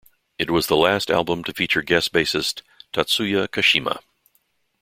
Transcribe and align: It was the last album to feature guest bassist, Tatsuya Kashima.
It 0.39 0.49
was 0.49 0.65
the 0.65 0.75
last 0.77 1.11
album 1.11 1.43
to 1.43 1.53
feature 1.53 1.83
guest 1.83 2.11
bassist, 2.11 2.63
Tatsuya 2.91 3.47
Kashima. 3.47 3.99